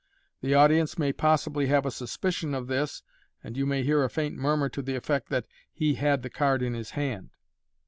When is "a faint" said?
4.03-4.35